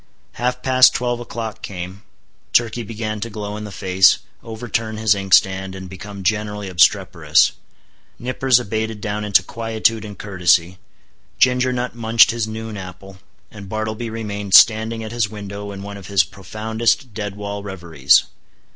[0.31, 2.01] Half past twelve o'clock came;
[2.53, 7.51] Turkey began to glow in the face, overturn his inkstand, and become generally obstreperous;
[8.17, 10.79] Nippers abated down into quietude and courtesy;
[11.37, 13.19] Ginger Nut munched his noon apple;
[13.51, 18.23] and Bartleby remained standing at his window in one of his profoundest dead wall reveries.